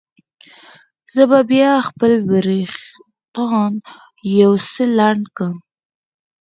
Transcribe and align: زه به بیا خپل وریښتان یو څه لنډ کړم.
زه 1.13 1.23
به 1.29 1.39
بیا 1.51 1.71
خپل 1.87 2.11
وریښتان 2.31 3.71
یو 4.39 4.53
څه 4.71 4.83
لنډ 4.97 5.23
کړم. 5.37 5.57